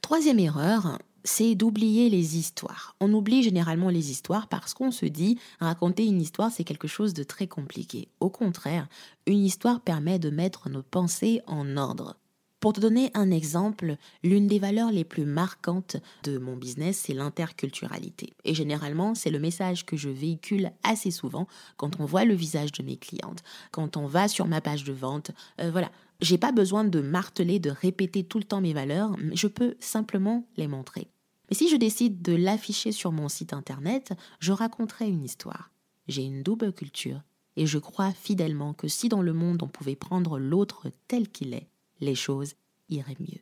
Troisième 0.01 0.39
erreur, 0.39 0.97
c'est 1.23 1.55
d'oublier 1.55 2.09
les 2.09 2.37
histoires. 2.37 2.95
On 2.99 3.13
oublie 3.13 3.43
généralement 3.43 3.89
les 3.89 4.11
histoires 4.11 4.47
parce 4.47 4.73
qu'on 4.73 4.91
se 4.91 5.05
dit 5.05 5.37
raconter 5.59 6.05
une 6.05 6.21
histoire 6.21 6.51
c'est 6.51 6.63
quelque 6.63 6.87
chose 6.87 7.13
de 7.13 7.23
très 7.23 7.47
compliqué. 7.47 8.07
Au 8.19 8.29
contraire, 8.29 8.87
une 9.25 9.43
histoire 9.43 9.81
permet 9.81 10.19
de 10.19 10.29
mettre 10.29 10.69
nos 10.69 10.83
pensées 10.83 11.41
en 11.47 11.77
ordre. 11.77 12.17
Pour 12.61 12.73
te 12.73 12.79
donner 12.79 13.09
un 13.15 13.31
exemple, 13.31 13.95
l'une 14.23 14.45
des 14.45 14.59
valeurs 14.59 14.91
les 14.91 15.03
plus 15.03 15.25
marquantes 15.25 15.97
de 16.23 16.37
mon 16.37 16.55
business, 16.55 16.95
c'est 17.05 17.15
l'interculturalité. 17.15 18.33
Et 18.45 18.53
généralement, 18.53 19.15
c'est 19.15 19.31
le 19.31 19.39
message 19.39 19.83
que 19.83 19.97
je 19.97 20.09
véhicule 20.09 20.71
assez 20.83 21.09
souvent 21.09 21.47
quand 21.77 21.99
on 21.99 22.05
voit 22.05 22.23
le 22.23 22.35
visage 22.35 22.71
de 22.71 22.83
mes 22.83 22.97
clientes, 22.97 23.41
quand 23.71 23.97
on 23.97 24.05
va 24.05 24.27
sur 24.27 24.45
ma 24.45 24.61
page 24.61 24.83
de 24.83 24.93
vente. 24.93 25.31
Euh, 25.59 25.71
voilà, 25.71 25.89
j'ai 26.21 26.37
pas 26.37 26.51
besoin 26.51 26.83
de 26.83 27.01
marteler, 27.01 27.59
de 27.59 27.71
répéter 27.71 28.23
tout 28.23 28.37
le 28.37 28.43
temps 28.43 28.61
mes 28.61 28.73
valeurs, 28.73 29.15
je 29.33 29.47
peux 29.47 29.75
simplement 29.79 30.47
les 30.57 30.67
montrer. 30.67 31.07
Mais 31.49 31.55
si 31.55 31.69
je 31.69 31.75
décide 31.75 32.21
de 32.21 32.33
l'afficher 32.33 32.91
sur 32.91 33.11
mon 33.11 33.27
site 33.27 33.53
internet, 33.53 34.13
je 34.39 34.51
raconterai 34.51 35.07
une 35.09 35.23
histoire. 35.23 35.71
J'ai 36.07 36.23
une 36.23 36.43
double 36.43 36.73
culture 36.73 37.21
et 37.57 37.65
je 37.65 37.77
crois 37.77 38.11
fidèlement 38.11 38.73
que 38.73 38.87
si 38.87 39.09
dans 39.09 39.21
le 39.21 39.33
monde 39.33 39.63
on 39.63 39.67
pouvait 39.67 39.95
prendre 39.95 40.39
l'autre 40.39 40.89
tel 41.07 41.27
qu'il 41.27 41.53
est, 41.53 41.67
les 41.99 42.15
choses 42.15 42.53
iraient 42.89 43.17
mieux. 43.19 43.41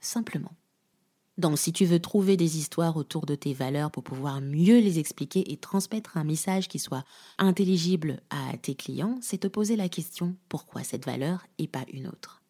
Simplement. 0.00 0.52
Donc 1.36 1.58
si 1.58 1.72
tu 1.72 1.84
veux 1.84 1.98
trouver 1.98 2.36
des 2.36 2.58
histoires 2.58 2.96
autour 2.96 3.26
de 3.26 3.34
tes 3.34 3.54
valeurs 3.54 3.90
pour 3.90 4.04
pouvoir 4.04 4.40
mieux 4.40 4.78
les 4.78 4.98
expliquer 4.98 5.52
et 5.52 5.56
transmettre 5.56 6.16
un 6.16 6.24
message 6.24 6.68
qui 6.68 6.78
soit 6.78 7.04
intelligible 7.38 8.20
à 8.30 8.56
tes 8.56 8.74
clients, 8.74 9.18
c'est 9.20 9.38
te 9.38 9.48
poser 9.48 9.76
la 9.76 9.88
question 9.88 10.36
pourquoi 10.48 10.84
cette 10.84 11.04
valeur 11.04 11.46
et 11.58 11.66
pas 11.66 11.84
une 11.92 12.06
autre? 12.06 12.40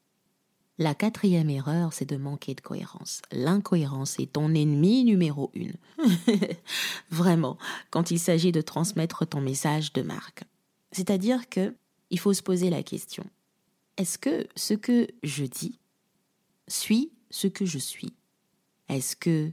La 0.77 0.95
quatrième 0.95 1.51
erreur, 1.51 1.93
c'est 1.93 2.09
de 2.09 2.17
manquer 2.17 2.55
de 2.55 2.61
cohérence. 2.61 3.23
L'incohérence 3.31 4.19
est 4.19 4.33
ton 4.33 4.53
ennemi 4.55 5.05
numéro 5.05 5.51
une. 5.55 5.75
Vraiment, 7.11 7.59
quand 7.91 8.11
il 8.11 8.19
s'agit 8.19 8.51
de 8.51 8.61
transmettre 8.61 9.25
ton 9.25 9.41
message 9.41 9.93
de 9.93 10.03
marque. 10.03 10.43
C'est-à-dire 10.91 11.49
que 11.49 11.75
il 12.11 12.19
faut 12.19 12.33
se 12.33 12.43
poser 12.43 12.71
la 12.71 12.83
question 12.83 13.25
est-ce 13.97 14.19
que 14.19 14.47
ce 14.57 14.75
que 14.75 15.09
je 15.23 15.45
dis 15.45 15.79
suit 16.67 17.13
ce 17.31 17.47
que 17.47 17.65
je 17.65 17.79
suis? 17.79 18.15
Est-ce 18.89 19.17
que 19.17 19.53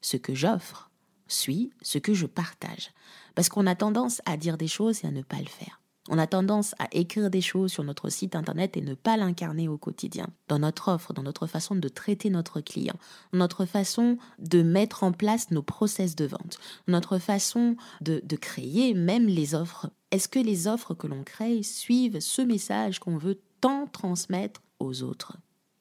ce 0.00 0.16
que 0.16 0.34
j'offre 0.34 0.90
suit 1.26 1.70
ce 1.82 1.98
que 1.98 2.14
je 2.14 2.26
partage? 2.26 2.90
Parce 3.34 3.48
qu'on 3.48 3.66
a 3.66 3.74
tendance 3.74 4.22
à 4.24 4.36
dire 4.36 4.56
des 4.56 4.68
choses 4.68 5.04
et 5.04 5.08
à 5.08 5.10
ne 5.10 5.22
pas 5.22 5.38
le 5.38 5.46
faire. 5.46 5.80
On 6.10 6.18
a 6.18 6.26
tendance 6.26 6.74
à 6.78 6.88
écrire 6.92 7.28
des 7.28 7.42
choses 7.42 7.70
sur 7.70 7.84
notre 7.84 8.08
site 8.08 8.34
internet 8.34 8.76
et 8.76 8.80
ne 8.80 8.94
pas 8.94 9.18
l'incarner 9.18 9.68
au 9.68 9.76
quotidien, 9.76 10.26
dans 10.48 10.58
notre 10.58 10.88
offre, 10.88 11.12
dans 11.12 11.22
notre 11.22 11.46
façon 11.46 11.74
de 11.74 11.88
traiter 11.88 12.30
notre 12.30 12.62
client, 12.62 12.96
notre 13.34 13.66
façon 13.66 14.16
de 14.38 14.62
mettre 14.62 15.04
en 15.04 15.12
place 15.12 15.50
nos 15.50 15.62
process 15.62 16.16
de 16.16 16.24
vente, 16.24 16.58
notre 16.86 17.18
façon 17.18 17.76
de, 18.00 18.22
de 18.24 18.36
créer 18.36 18.94
même 18.94 19.26
les 19.26 19.54
offres. 19.54 19.90
Est-ce 20.10 20.28
que 20.28 20.38
les 20.38 20.66
offres 20.66 20.94
que 20.94 21.06
l'on 21.06 21.24
crée 21.24 21.62
suivent 21.62 22.20
ce 22.20 22.40
message 22.40 23.00
qu'on 23.00 23.18
veut 23.18 23.40
tant 23.60 23.86
transmettre 23.86 24.62
aux 24.78 25.02
autres? 25.02 25.36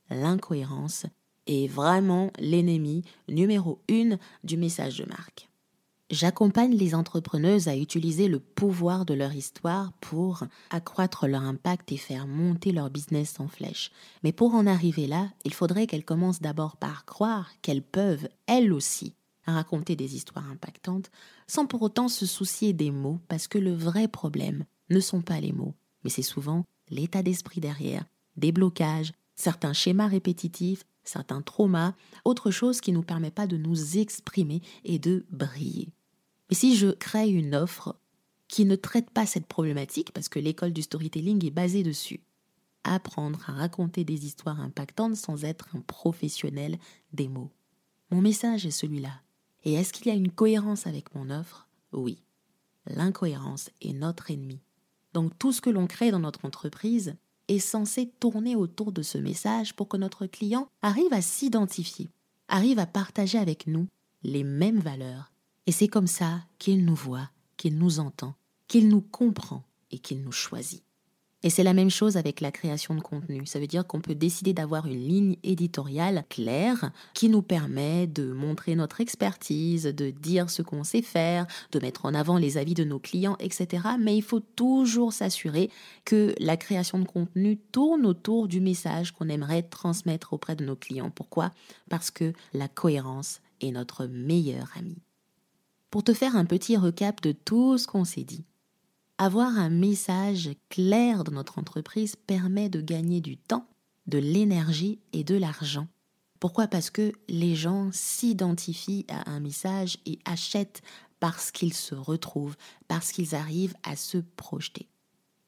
L'incohérence 0.10 1.06
est 1.48 1.68
vraiment 1.68 2.32
l'ennemi 2.40 3.04
numéro 3.28 3.80
une 3.88 4.20
du 4.44 4.58
message 4.58 4.98
de 4.98 5.06
marque. 5.06 5.50
J'accompagne 6.10 6.74
les 6.74 6.96
entrepreneuses 6.96 7.68
à 7.68 7.76
utiliser 7.76 8.30
le 8.30 8.40
pouvoir 8.40 9.06
de 9.06 9.14
leur 9.14 9.34
histoire 9.34 9.92
pour 10.00 10.46
accroître 10.70 11.28
leur 11.28 11.42
impact 11.42 11.92
et 11.92 11.98
faire 11.98 12.28
monter 12.28 12.72
leur 12.72 12.90
business 12.90 13.42
en 13.42 13.50
flèche. 13.50 13.92
Mais 14.24 14.32
pour 14.32 14.56
en 14.56 14.68
arriver 14.68 15.06
là, 15.06 15.30
il 15.44 15.54
faudrait 15.54 15.86
qu'elles 15.86 16.06
commencent 16.06 16.42
d'abord 16.42 16.78
par 16.78 17.04
croire 17.04 17.52
qu'elles 17.62 17.84
peuvent, 17.84 18.30
elles 18.46 18.72
aussi, 18.72 19.16
raconter 19.46 19.98
des 19.98 20.16
histoires 20.16 20.50
impactantes 20.50 21.12
sans 21.46 21.66
pour 21.66 21.82
autant 21.82 22.08
se 22.08 22.26
soucier 22.26 22.72
des 22.72 22.92
mots 22.92 23.20
parce 23.28 23.50
que 23.50 23.58
le 23.58 23.74
vrai 23.74 24.08
problème 24.08 24.64
ne 24.90 25.02
sont 25.02 25.22
pas 25.22 25.42
les 25.42 25.52
mots, 25.52 25.74
mais 26.04 26.10
c'est 26.10 26.22
souvent 26.22 26.64
l'état 26.90 27.22
d'esprit 27.22 27.60
derrière, 27.60 28.06
des 28.38 28.54
blocages, 28.54 29.12
certains 29.36 29.74
schémas 29.74 30.08
répétitifs, 30.08 30.84
certains 31.10 31.42
traumas, 31.42 31.94
autre 32.26 32.52
chose 32.52 32.82
qui 32.82 32.92
ne 32.92 32.98
nous 32.98 33.04
permet 33.04 33.32
pas 33.32 33.48
de 33.48 33.58
nous 33.58 33.98
exprimer 33.98 34.62
et 34.84 35.00
de 35.00 35.26
briller. 35.30 35.90
Mais 36.50 36.56
si 36.56 36.76
je 36.76 36.90
crée 36.90 37.30
une 37.30 37.56
offre 37.56 37.96
qui 38.48 38.66
ne 38.66 38.76
traite 38.76 39.10
pas 39.10 39.26
cette 39.26 39.48
problématique, 39.48 40.12
parce 40.14 40.30
que 40.30 40.40
l'école 40.40 40.72
du 40.72 40.82
storytelling 40.82 41.46
est 41.46 41.52
basée 41.52 41.84
dessus, 41.84 42.22
apprendre 42.84 43.44
à 43.50 43.54
raconter 43.54 44.04
des 44.04 44.26
histoires 44.26 44.62
impactantes 44.62 45.18
sans 45.18 45.44
être 45.44 45.68
un 45.76 45.82
professionnel 45.82 46.78
des 47.14 47.28
mots. 47.28 47.52
Mon 48.10 48.22
message 48.22 48.66
est 48.66 48.72
celui-là. 48.72 49.22
Et 49.66 49.74
est-ce 49.74 49.92
qu'il 49.92 50.08
y 50.08 50.12
a 50.12 50.16
une 50.16 50.32
cohérence 50.32 50.88
avec 50.88 51.14
mon 51.14 51.30
offre? 51.30 51.68
Oui. 51.92 52.24
L'incohérence 52.86 53.70
est 53.82 53.92
notre 53.92 54.32
ennemi. 54.32 54.62
Donc 55.14 55.38
tout 55.38 55.52
ce 55.52 55.60
que 55.60 55.70
l'on 55.70 55.88
crée 55.88 56.12
dans 56.12 56.20
notre 56.20 56.46
entreprise 56.46 57.18
est 57.48 57.60
censé 57.60 58.12
tourner 58.20 58.56
autour 58.56 58.92
de 58.92 59.02
ce 59.02 59.18
message 59.18 59.76
pour 59.76 59.88
que 59.88 59.98
notre 59.98 60.26
client 60.26 60.70
arrive 60.82 61.14
à 61.14 61.22
s'identifier, 61.22 62.10
arrive 62.48 62.80
à 62.80 62.86
partager 62.86 63.38
avec 63.38 63.68
nous 63.68 63.88
les 64.24 64.44
mêmes 64.44 64.80
valeurs 64.80 65.32
et 65.68 65.72
c'est 65.74 65.90
comme 65.90 66.08
ça 66.08 66.46
qu'il 66.60 66.86
nous 66.86 66.96
voit, 66.96 67.30
qu'il 67.58 67.78
nous 67.78 68.00
entend, 68.00 68.36
qu'il 68.70 68.88
nous 68.88 69.02
comprend 69.02 69.64
et 69.92 70.00
qu'il 70.00 70.22
nous 70.22 70.32
choisit. 70.32 70.87
Et 71.48 71.50
c'est 71.50 71.64
la 71.64 71.74
même 71.74 71.90
chose 71.90 72.18
avec 72.18 72.42
la 72.42 72.52
création 72.52 72.94
de 72.94 73.00
contenu. 73.00 73.46
Ça 73.46 73.58
veut 73.58 73.68
dire 73.68 73.88
qu'on 73.88 74.02
peut 74.02 74.16
décider 74.16 74.52
d'avoir 74.52 74.86
une 74.86 75.00
ligne 75.00 75.38
éditoriale 75.44 76.26
claire 76.28 76.92
qui 77.14 77.30
nous 77.30 77.42
permet 77.42 78.06
de 78.06 78.34
montrer 78.34 78.76
notre 78.76 79.00
expertise, 79.00 79.84
de 79.84 80.10
dire 80.10 80.50
ce 80.50 80.62
qu'on 80.62 80.84
sait 80.84 81.02
faire, 81.02 81.48
de 81.72 81.80
mettre 81.80 82.04
en 82.04 82.14
avant 82.14 82.38
les 82.38 82.58
avis 82.58 82.74
de 82.74 82.84
nos 82.84 83.00
clients, 83.00 83.38
etc. 83.40 83.82
Mais 83.98 84.18
il 84.18 84.24
faut 84.24 84.42
toujours 84.42 85.14
s'assurer 85.14 85.72
que 86.04 86.36
la 86.38 86.58
création 86.58 87.00
de 87.00 87.06
contenu 87.06 87.56
tourne 87.56 88.06
autour 88.06 88.50
du 88.50 88.60
message 88.60 89.14
qu'on 89.14 89.30
aimerait 89.30 89.64
transmettre 89.64 90.34
auprès 90.34 90.58
de 90.58 90.66
nos 90.66 90.76
clients. 90.76 91.12
Pourquoi? 91.12 91.54
Parce 91.90 92.12
que 92.12 92.34
la 92.54 92.68
cohérence 92.68 93.40
est 93.62 93.72
notre 93.72 94.06
meilleur 94.06 94.74
ami 94.78 94.98
pour 95.92 96.04
te 96.04 96.14
faire 96.14 96.36
un 96.36 96.44
petit 96.44 96.76
recap 96.76 97.22
de 97.22 97.32
tout 97.32 97.78
ce 97.78 97.88
qu'on 97.88 98.04
s'est 98.04 98.26
dit. 98.26 98.44
Avoir 99.20 99.58
un 99.58 99.72
message 99.72 100.52
clair 100.70 101.24
dans 101.24 101.32
notre 101.32 101.58
entreprise 101.58 102.16
permet 102.16 102.70
de 102.70 102.82
gagner 102.82 103.20
du 103.20 103.36
temps, 103.36 103.66
de 104.06 104.20
l'énergie 104.20 105.00
et 105.12 105.24
de 105.24 105.34
l'argent. 105.34 105.88
Pourquoi? 106.40 106.68
Parce 106.68 106.92
que 106.92 107.12
les 107.28 107.56
gens 107.56 107.90
s'identifient 107.92 109.08
à 109.10 109.32
un 109.32 109.40
message 109.40 109.98
et 110.06 110.20
achètent 110.26 110.84
parce 111.20 111.50
qu'ils 111.50 111.74
se 111.74 111.96
retrouvent, 111.96 112.56
parce 112.88 113.12
qu'ils 113.12 113.34
arrivent 113.34 113.74
à 113.82 113.96
se 113.96 114.20
projeter. 114.20 114.88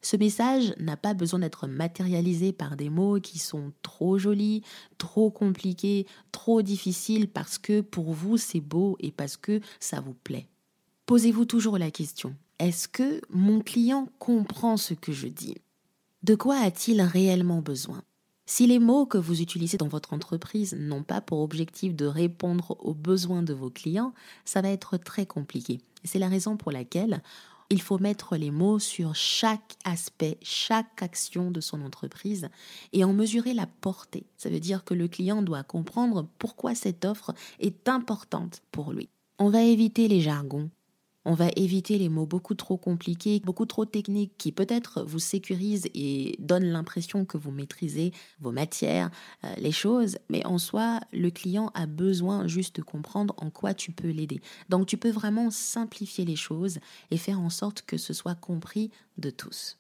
Ce 0.02 0.18
message 0.18 0.74
n'a 0.80 0.98
pas 0.98 1.14
besoin 1.14 1.42
d'être 1.42 1.68
matérialisé 1.68 2.54
par 2.54 2.76
des 2.76 2.90
mots 2.90 3.20
qui 3.20 3.38
sont 3.38 3.72
trop 3.84 4.18
jolis, 4.18 4.64
trop 4.98 5.30
compliqués, 5.30 6.08
trop 6.32 6.64
difficiles 6.64 7.28
parce 7.28 7.60
que 7.60 7.82
pour 7.82 8.14
vous 8.14 8.38
c'est 8.38 8.62
beau 8.62 8.98
et 9.00 9.12
parce 9.12 9.38
que 9.38 9.62
ça 9.80 10.02
vous 10.02 10.16
plaît. 10.16 10.48
Posez-vous 11.06 11.46
toujours 11.46 11.78
la 11.78 11.92
question, 11.92 12.36
est-ce 12.60 12.88
que 12.88 13.22
mon 13.30 13.62
client 13.62 14.10
comprend 14.20 14.78
ce 14.78 14.94
que 14.94 15.12
je 15.12 15.28
dis? 15.28 15.56
De 16.24 16.36
quoi 16.36 16.58
a-t-il 16.58 17.02
réellement 17.02 17.62
besoin? 17.62 18.04
Si 18.46 18.68
les 18.68 18.80
mots 18.80 19.06
que 19.06 19.18
vous 19.18 19.42
utilisez 19.42 19.78
dans 19.78 19.88
votre 19.88 20.12
entreprise 20.12 20.76
n'ont 20.78 21.04
pas 21.04 21.22
pour 21.22 21.40
objectif 21.40 21.96
de 21.96 22.06
répondre 22.06 22.76
aux 22.80 22.94
besoins 22.94 23.44
de 23.44 23.54
vos 23.54 23.70
clients, 23.70 24.14
ça 24.44 24.62
va 24.62 24.70
être 24.70 24.98
très 24.98 25.26
compliqué. 25.26 25.80
C'est 26.04 26.20
la 26.20 26.28
raison 26.28 26.58
pour 26.58 26.72
laquelle 26.72 27.22
il 27.70 27.82
faut 27.82 28.00
mettre 28.00 28.36
les 28.36 28.52
mots 28.52 28.80
sur 28.80 29.16
chaque 29.16 29.78
aspect, 29.86 30.40
chaque 30.42 31.02
action 31.02 31.52
de 31.52 31.62
son 31.62 31.82
entreprise 31.84 32.50
et 32.92 33.04
en 33.04 33.14
mesurer 33.14 33.54
la 33.54 33.68
portée. 33.68 34.26
Ça 34.36 34.50
veut 34.50 34.60
dire 34.60 34.84
que 34.84 34.96
le 34.96 35.08
client 35.08 35.44
doit 35.44 35.64
comprendre 35.64 36.28
pourquoi 36.40 36.74
cette 36.76 37.06
offre 37.06 37.34
est 37.60 37.88
importante 37.88 38.64
pour 38.72 38.92
lui. 38.92 39.10
On 39.38 39.50
va 39.50 39.62
éviter 39.62 40.08
les 40.08 40.22
jargons, 40.22 40.72
on 41.26 41.34
va 41.34 41.50
éviter 41.56 41.98
les 41.98 42.10
mots 42.10 42.26
beaucoup 42.26 42.56
trop 42.56 42.78
compliqués, 42.78 43.42
beaucoup 43.44 43.66
trop 43.66 43.86
techniques 43.86 44.34
qui 44.38 44.52
peut-être 44.52 45.04
vous 45.04 45.20
sécurisent 45.20 45.88
et 45.94 46.36
donnent 46.40 46.72
l'impression 46.72 47.26
que 47.26 47.38
vous 47.38 47.52
maîtrisez 47.52 48.14
vos 48.40 48.52
matières, 48.52 49.12
euh, 49.44 49.54
les 49.58 49.72
choses, 49.72 50.18
mais 50.30 50.46
en 50.46 50.58
soi, 50.58 51.00
le 51.12 51.30
client 51.30 51.72
a 51.74 51.86
besoin 51.86 52.48
juste 52.48 52.78
de 52.78 52.82
comprendre 52.82 53.34
en 53.38 53.50
quoi 53.50 53.74
tu 53.74 53.92
peux 53.92 54.10
l'aider. 54.10 54.42
Donc 54.70 54.88
tu 54.88 54.98
peux 54.98 55.12
vraiment 55.12 55.52
simplifier 55.52 56.26
les 56.26 56.38
choses 56.38 56.80
et 57.12 57.18
faire 57.18 57.40
en 57.40 57.50
sorte 57.50 57.82
que 57.82 57.98
ce 57.98 58.14
soit 58.14 58.36
compris 58.36 58.92
de 59.18 59.30
tous. 59.30 59.78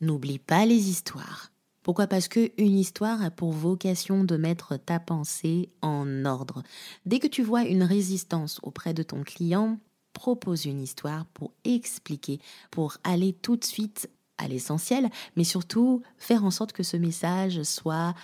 N'oublie 0.00 0.38
pas 0.38 0.64
les 0.64 0.88
histoires. 0.88 1.50
Pourquoi? 1.82 2.06
Parce 2.06 2.28
que 2.28 2.50
une 2.58 2.78
histoire 2.78 3.22
a 3.22 3.30
pour 3.30 3.52
vocation 3.52 4.22
de 4.22 4.36
mettre 4.36 4.76
ta 4.76 5.00
pensée 5.00 5.70
en 5.80 6.24
ordre. 6.24 6.62
Dès 7.06 7.18
que 7.18 7.26
tu 7.26 7.42
vois 7.42 7.64
une 7.64 7.82
résistance 7.82 8.60
auprès 8.62 8.92
de 8.92 9.02
ton 9.02 9.22
client, 9.22 9.78
propose 10.18 10.64
une 10.64 10.82
histoire 10.82 11.26
pour 11.26 11.52
expliquer, 11.64 12.40
pour 12.72 12.96
aller 13.04 13.32
tout 13.32 13.56
de 13.56 13.64
suite 13.64 14.10
à 14.36 14.48
l'essentiel, 14.48 15.10
mais 15.36 15.44
surtout 15.44 16.02
faire 16.16 16.44
en 16.44 16.50
sorte 16.50 16.72
que 16.72 16.82
ce 16.82 16.96
message 16.96 17.62
soit 17.62 18.14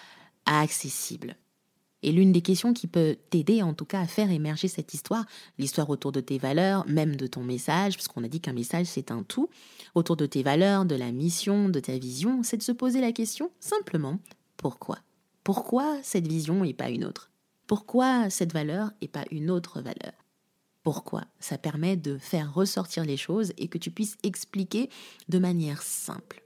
accessible. 0.45 1.37
Et 2.03 2.11
l'une 2.11 2.33
des 2.33 2.43
questions 2.43 2.75
qui 2.75 2.89
peut 2.89 3.17
t'aider 3.31 3.63
en 3.63 3.75
tout 3.75 3.85
cas 3.85 4.01
à 4.01 4.07
faire 4.09 4.33
émerger 4.33 4.67
cette 4.67 4.93
histoire, 4.93 5.25
l'histoire 5.57 5.89
autour 5.89 6.11
de 6.11 6.21
tes 6.21 6.37
valeurs, 6.37 6.85
même 6.89 7.15
de 7.15 7.29
ton 7.29 7.45
message, 7.45 7.97
parce 7.97 8.09
qu'on 8.09 8.25
a 8.25 8.29
dit 8.29 8.41
qu'un 8.41 8.53
message 8.53 8.87
c'est 8.87 9.13
un 9.13 9.23
tout, 9.23 9.49
autour 9.95 10.17
de 10.17 10.27
tes 10.27 10.43
valeurs, 10.43 10.85
de 10.87 10.97
la 10.97 11.13
mission, 11.13 11.69
de 11.69 11.79
ta 11.79 11.97
vision, 11.97 12.43
c'est 12.43 12.57
de 12.57 12.63
se 12.65 12.73
poser 12.73 13.01
la 13.01 13.13
question 13.13 13.53
simplement 13.61 14.19
pourquoi? 14.57 14.99
Pourquoi 15.45 15.97
cette 16.03 16.27
vision 16.27 16.65
et 16.65 16.75
pas 16.75 16.91
une 16.91 17.05
autre? 17.05 17.31
Pourquoi 17.69 18.31
cette 18.31 18.53
valeur 18.53 18.91
et 19.01 19.09
pas 19.09 19.25
une 19.31 19.49
autre 19.49 19.81
valeur? 19.81 20.24
Pourquoi 20.85 21.23
Ça 21.41 21.59
permet 21.59 21.97
de 21.97 22.19
faire 22.19 22.55
ressortir 22.55 23.05
les 23.05 23.17
choses 23.17 23.53
et 23.57 23.69
que 23.69 23.79
tu 23.79 23.91
puisses 23.91 24.19
expliquer 24.23 24.91
de 25.29 25.38
manière 25.38 25.83
simple. 25.83 26.43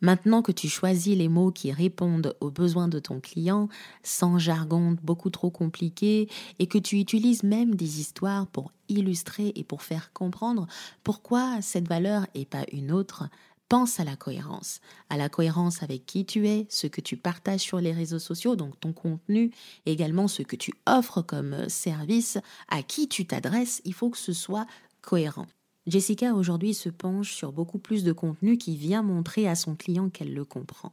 Maintenant 0.00 0.42
que 0.42 0.50
tu 0.50 0.68
choisis 0.68 1.16
les 1.16 1.28
mots 1.28 1.52
qui 1.52 1.70
répondent 1.70 2.34
aux 2.40 2.50
besoins 2.50 2.88
de 2.88 2.98
ton 2.98 3.20
client, 3.20 3.68
sans 4.02 4.36
jargon 4.36 4.96
beaucoup 5.00 5.30
trop 5.30 5.50
compliqué, 5.50 6.28
et 6.58 6.66
que 6.66 6.78
tu 6.78 6.98
utilises 6.98 7.44
même 7.44 7.76
des 7.76 8.00
histoires 8.00 8.48
pour 8.48 8.72
illustrer 8.88 9.52
et 9.54 9.62
pour 9.62 9.82
faire 9.82 10.12
comprendre 10.12 10.66
pourquoi 11.04 11.62
cette 11.62 11.86
valeur 11.86 12.26
et 12.34 12.44
pas 12.44 12.64
une 12.72 12.90
autre, 12.90 13.28
pense 13.72 14.00
à 14.00 14.04
la 14.04 14.16
cohérence, 14.16 14.80
à 15.08 15.16
la 15.16 15.30
cohérence 15.30 15.82
avec 15.82 16.04
qui 16.04 16.26
tu 16.26 16.46
es, 16.46 16.66
ce 16.68 16.86
que 16.86 17.00
tu 17.00 17.16
partages 17.16 17.62
sur 17.62 17.80
les 17.80 17.94
réseaux 17.94 18.18
sociaux, 18.18 18.54
donc 18.54 18.78
ton 18.78 18.92
contenu, 18.92 19.50
également 19.86 20.28
ce 20.28 20.42
que 20.42 20.56
tu 20.56 20.74
offres 20.84 21.22
comme 21.22 21.54
euh, 21.54 21.70
service, 21.70 22.36
à 22.68 22.82
qui 22.82 23.08
tu 23.08 23.26
t'adresses, 23.26 23.80
il 23.86 23.94
faut 23.94 24.10
que 24.10 24.18
ce 24.18 24.34
soit 24.34 24.66
cohérent. 25.00 25.46
Jessica 25.86 26.34
aujourd'hui 26.34 26.74
se 26.74 26.90
penche 26.90 27.32
sur 27.32 27.50
beaucoup 27.50 27.78
plus 27.78 28.04
de 28.04 28.12
contenu 28.12 28.58
qui 28.58 28.76
vient 28.76 29.02
montrer 29.02 29.48
à 29.48 29.54
son 29.54 29.74
client 29.74 30.10
qu'elle 30.10 30.34
le 30.34 30.44
comprend. 30.44 30.92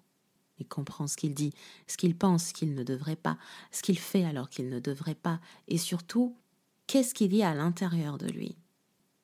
et 0.58 0.64
comprend 0.64 1.08
ce 1.08 1.18
qu'il 1.18 1.34
dit, 1.34 1.52
ce 1.86 1.98
qu'il 1.98 2.16
pense 2.16 2.54
qu'il 2.54 2.76
ne 2.76 2.84
devrait 2.84 3.18
pas, 3.18 3.38
ce 3.74 3.82
qu'il 3.82 4.00
fait 4.00 4.24
alors 4.24 4.48
qu'il 4.48 4.70
ne 4.70 4.80
devrait 4.80 5.16
pas, 5.16 5.42
et 5.68 5.78
surtout, 5.78 6.34
qu'est-ce 6.88 7.14
qu'il 7.14 7.36
y 7.36 7.44
a 7.44 7.50
à 7.50 7.56
l'intérieur 7.56 8.18
de 8.18 8.28
lui? 8.28 8.56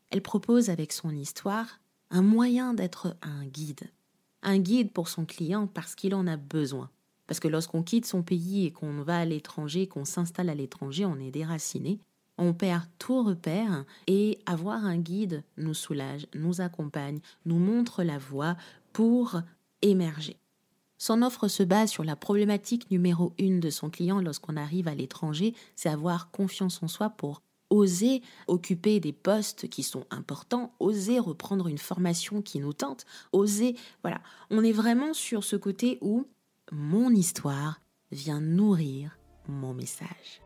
Elle 0.10 0.22
propose 0.22 0.70
avec 0.70 0.92
son 0.92 1.12
histoire 1.12 1.80
un 2.16 2.22
moyen 2.22 2.74
d'être 2.74 3.18
un 3.22 3.46
guide. 3.46 3.92
Un 4.42 4.58
guide 4.58 4.94
pour 4.94 5.10
son 5.10 5.26
client 5.26 5.68
parce 5.68 5.96
qu'il 5.96 6.16
en 6.16 6.28
a 6.28 6.38
besoin. 6.38 6.90
Parce 7.28 7.42
que 7.42 7.50
lorsqu'on 7.50 7.84
quitte 7.84 8.06
son 8.06 8.24
pays 8.24 8.66
et 8.66 8.72
qu'on 8.72 9.02
va 9.02 9.18
à 9.18 9.26
l'étranger, 9.26 9.88
qu'on 9.88 10.06
s'installe 10.06 10.50
à 10.50 10.56
l'étranger, 10.56 11.06
on 11.06 11.20
est 11.20 11.32
déraciné, 11.32 12.00
on 12.38 12.54
perd 12.54 12.84
tout 13.00 13.22
repère 13.22 13.84
et 14.08 14.40
avoir 14.46 14.86
un 14.86 14.98
guide 14.98 15.44
nous 15.58 15.74
soulage, 15.74 16.26
nous 16.34 16.62
accompagne, 16.62 17.20
nous 17.46 17.60
montre 17.60 18.02
la 18.02 18.18
voie 18.18 18.56
pour 18.94 19.42
émerger. 19.82 20.38
Son 20.98 21.22
offre 21.22 21.50
se 21.50 21.64
base 21.64 21.90
sur 21.90 22.06
la 22.06 22.16
problématique 22.16 22.90
numéro 22.92 23.34
une 23.38 23.60
de 23.60 23.70
son 23.70 23.90
client 23.90 24.22
lorsqu'on 24.22 24.56
arrive 24.56 24.88
à 24.88 24.96
l'étranger, 24.96 25.54
c'est 25.76 25.90
avoir 25.90 26.32
confiance 26.32 26.82
en 26.82 26.88
soi 26.88 27.10
pour 27.10 27.42
oser 27.76 28.22
occuper 28.48 29.00
des 29.00 29.14
postes 29.14 29.70
qui 29.70 29.84
sont 29.84 30.06
importants, 30.10 30.74
oser 30.80 31.20
reprendre 31.20 31.68
une 31.68 31.78
formation 31.78 32.42
qui 32.42 32.60
nous 32.60 32.74
tente, 32.74 33.06
oser, 33.32 33.76
voilà. 34.04 34.22
On 34.50 34.64
est 34.64 34.72
vraiment 34.72 35.14
sur 35.14 35.44
ce 35.44 35.56
côté 35.56 35.98
où 36.02 36.28
mon 36.72 37.10
histoire 37.10 37.80
vient 38.12 38.42
nourrir 38.42 39.18
mon 39.48 39.74
message. 39.74 40.42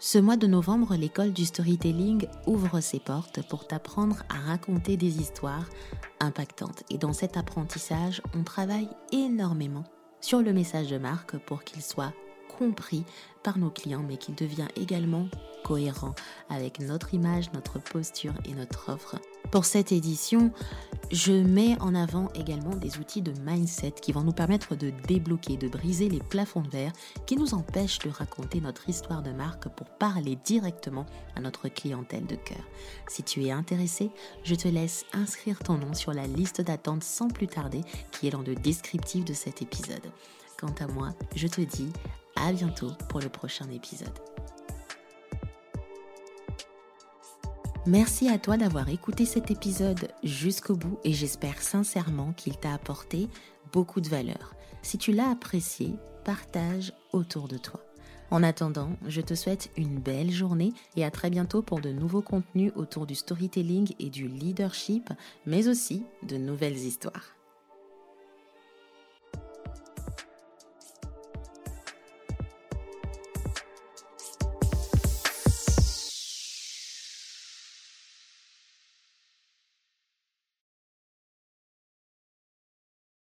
Ce 0.00 0.18
mois 0.18 0.36
de 0.36 0.46
novembre, 0.46 0.94
l'école 0.94 1.32
du 1.32 1.44
storytelling 1.44 2.28
ouvre 2.46 2.80
ses 2.80 3.00
portes 3.00 3.46
pour 3.48 3.66
t'apprendre 3.66 4.22
à 4.28 4.38
raconter 4.38 4.96
des 4.96 5.18
histoires 5.18 5.68
impactantes. 6.20 6.84
Et 6.88 6.98
dans 6.98 7.12
cet 7.12 7.36
apprentissage, 7.36 8.22
on 8.32 8.44
travaille 8.44 8.88
énormément 9.10 9.82
sur 10.20 10.40
le 10.40 10.52
message 10.52 10.88
de 10.88 10.98
marque 10.98 11.36
pour 11.38 11.64
qu'il 11.64 11.82
soit 11.82 12.14
compris 12.58 13.04
par 13.42 13.58
nos 13.58 13.70
clients, 13.70 14.04
mais 14.06 14.16
qu'il 14.16 14.34
devient 14.34 14.68
également 14.76 15.28
cohérent 15.64 16.14
avec 16.48 16.80
notre 16.80 17.14
image, 17.14 17.52
notre 17.52 17.78
posture 17.78 18.34
et 18.44 18.54
notre 18.54 18.90
offre. 18.90 19.16
Pour 19.50 19.64
cette 19.64 19.92
édition, 19.92 20.52
je 21.10 21.32
mets 21.32 21.80
en 21.80 21.94
avant 21.94 22.28
également 22.34 22.74
des 22.74 22.98
outils 22.98 23.22
de 23.22 23.32
mindset 23.40 23.92
qui 23.92 24.12
vont 24.12 24.22
nous 24.22 24.32
permettre 24.32 24.76
de 24.76 24.92
débloquer, 25.06 25.56
de 25.56 25.68
briser 25.68 26.08
les 26.08 26.18
plafonds 26.18 26.60
de 26.60 26.68
verre 26.68 26.92
qui 27.26 27.36
nous 27.36 27.54
empêchent 27.54 28.00
de 28.00 28.10
raconter 28.10 28.60
notre 28.60 28.88
histoire 28.88 29.22
de 29.22 29.30
marque 29.30 29.68
pour 29.68 29.86
parler 29.86 30.36
directement 30.44 31.06
à 31.34 31.40
notre 31.40 31.68
clientèle 31.68 32.26
de 32.26 32.36
cœur. 32.36 32.64
Si 33.08 33.22
tu 33.22 33.44
es 33.44 33.50
intéressé, 33.50 34.10
je 34.42 34.54
te 34.54 34.68
laisse 34.68 35.06
inscrire 35.14 35.58
ton 35.60 35.78
nom 35.78 35.94
sur 35.94 36.12
la 36.12 36.26
liste 36.26 36.60
d'attente 36.60 37.04
sans 37.04 37.28
plus 37.28 37.46
tarder 37.46 37.82
qui 38.10 38.26
est 38.26 38.32
dans 38.32 38.42
le 38.42 38.54
descriptif 38.54 39.24
de 39.24 39.32
cet 39.32 39.62
épisode. 39.62 40.10
Quant 40.58 40.74
à 40.80 40.88
moi, 40.88 41.10
je 41.36 41.46
te 41.46 41.60
dis 41.60 41.92
à 42.46 42.52
bientôt 42.52 42.92
pour 43.08 43.20
le 43.20 43.28
prochain 43.28 43.68
épisode. 43.70 44.18
Merci 47.86 48.28
à 48.28 48.38
toi 48.38 48.56
d'avoir 48.56 48.88
écouté 48.90 49.24
cet 49.24 49.50
épisode 49.50 50.08
jusqu'au 50.22 50.76
bout 50.76 50.98
et 51.04 51.12
j'espère 51.12 51.62
sincèrement 51.62 52.32
qu'il 52.32 52.56
t'a 52.58 52.74
apporté 52.74 53.28
beaucoup 53.72 54.00
de 54.00 54.08
valeur. 54.08 54.54
Si 54.82 54.98
tu 54.98 55.12
l'as 55.12 55.30
apprécié, 55.30 55.94
partage 56.24 56.92
autour 57.12 57.48
de 57.48 57.56
toi. 57.56 57.80
En 58.30 58.42
attendant, 58.42 58.90
je 59.06 59.22
te 59.22 59.34
souhaite 59.34 59.70
une 59.78 59.98
belle 59.98 60.30
journée 60.30 60.74
et 60.96 61.04
à 61.04 61.10
très 61.10 61.30
bientôt 61.30 61.62
pour 61.62 61.80
de 61.80 61.90
nouveaux 61.90 62.20
contenus 62.20 62.72
autour 62.76 63.06
du 63.06 63.14
storytelling 63.14 63.94
et 63.98 64.10
du 64.10 64.28
leadership, 64.28 65.10
mais 65.46 65.66
aussi 65.66 66.04
de 66.24 66.36
nouvelles 66.36 66.76
histoires. 66.76 67.37